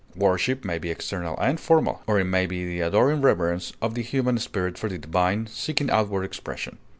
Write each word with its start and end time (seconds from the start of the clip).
Worship 0.15 0.65
may 0.65 0.79
be 0.79 0.89
external 0.89 1.37
and 1.39 1.59
formal, 1.59 2.01
or 2.07 2.19
it 2.19 2.23
may 2.23 2.47
be 2.47 2.65
the 2.65 2.81
adoring 2.81 3.21
reverence 3.21 3.71
of 3.83 3.93
the 3.93 4.01
human 4.01 4.39
spirit 4.39 4.75
for 4.75 4.89
the 4.89 4.97
divine, 4.97 5.45
seeking 5.45 5.91
outward 5.91 6.23
expression. 6.23 6.79